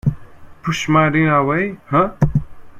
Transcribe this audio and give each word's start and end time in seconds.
Push 0.63 0.89
my 0.89 1.11
dinner 1.11 1.35
away, 1.35 1.77
eh? 1.91 2.09